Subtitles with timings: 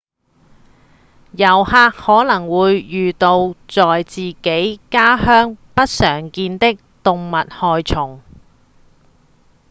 [1.33, 8.19] 遊客可能會遇到在自己的家鄉不常見的動物害蟲